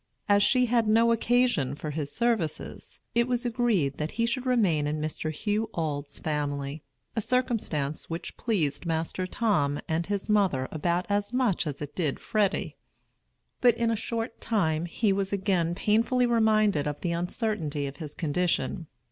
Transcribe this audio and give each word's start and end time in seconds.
As 0.27 0.41
she 0.41 0.65
had 0.65 0.87
no 0.87 1.11
occasion 1.11 1.75
for 1.75 1.91
his 1.91 2.11
services, 2.11 2.99
it 3.13 3.27
was 3.27 3.45
agreed 3.45 3.99
that 3.99 4.13
he 4.13 4.25
should 4.25 4.47
remain 4.47 4.87
in 4.87 4.99
Mr. 4.99 5.31
Hugh 5.31 5.69
Auld's 5.75 6.17
family; 6.17 6.81
a 7.15 7.21
circumstance 7.21 8.09
which 8.09 8.35
pleased 8.35 8.87
Master 8.87 9.27
Tom 9.27 9.79
and 9.87 10.07
his 10.07 10.27
mother 10.27 10.67
about 10.71 11.05
as 11.07 11.31
much 11.33 11.67
as 11.67 11.83
it 11.83 11.93
did 11.93 12.19
Freddy. 12.19 12.77
But 13.59 13.75
in 13.77 13.91
a 13.91 13.95
short 13.95 14.41
time 14.41 14.85
he 14.85 15.13
was 15.13 15.31
again 15.31 15.75
painfully 15.75 16.25
reminded 16.25 16.87
of 16.87 17.01
the 17.01 17.11
uncertainty 17.11 17.85
of 17.85 17.97
his 17.97 18.15
condition. 18.15 18.87